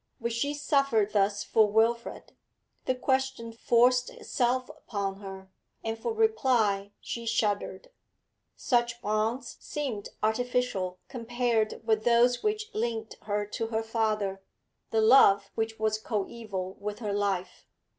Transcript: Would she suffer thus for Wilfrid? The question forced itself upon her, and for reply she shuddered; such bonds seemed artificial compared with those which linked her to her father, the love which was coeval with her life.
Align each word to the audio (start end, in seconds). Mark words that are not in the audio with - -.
Would 0.19 0.33
she 0.33 0.55
suffer 0.55 1.05
thus 1.05 1.43
for 1.43 1.67
Wilfrid? 1.71 2.33
The 2.85 2.95
question 2.95 3.51
forced 3.51 4.09
itself 4.09 4.67
upon 4.67 5.17
her, 5.19 5.51
and 5.83 5.95
for 5.95 6.11
reply 6.11 6.91
she 6.99 7.27
shuddered; 7.27 7.91
such 8.55 8.99
bonds 9.03 9.57
seemed 9.59 10.09
artificial 10.23 10.97
compared 11.07 11.85
with 11.85 12.03
those 12.03 12.41
which 12.41 12.71
linked 12.73 13.17
her 13.25 13.45
to 13.45 13.67
her 13.67 13.83
father, 13.83 14.41
the 14.89 15.01
love 15.01 15.51
which 15.53 15.77
was 15.77 15.99
coeval 15.99 16.77
with 16.79 16.97
her 16.97 17.13
life. 17.13 17.67